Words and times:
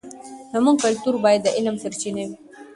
زموږ 0.53 0.75
کلتور 0.85 1.15
باید 1.25 1.41
د 1.43 1.47
علم 1.57 1.75
سرچینه 1.83 2.23
وي. 2.27 2.37